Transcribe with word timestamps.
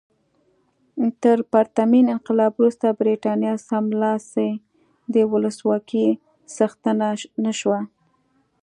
تر 1.21 1.37
پرتمین 1.51 2.05
انقلاب 2.15 2.51
وروسته 2.55 2.87
برېټانیا 3.01 3.53
سملاسي 3.69 4.49
د 5.13 5.15
ولسواکۍ 5.31 6.07
څښتنه 6.55 7.09
نه 7.43 7.51
شوه. 7.59 7.79